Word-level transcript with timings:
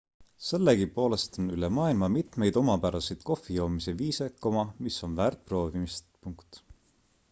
sellegipoolest 0.43 1.37
on 1.41 1.51
üle 1.57 1.69
maailma 1.79 2.09
mitmeid 2.15 2.57
omapäraseid 2.63 3.21
kohvijoomise 3.31 3.95
viise 4.03 4.31
mis 4.87 5.01
on 5.09 5.17
väärt 5.23 5.49
proovimist 5.51 6.71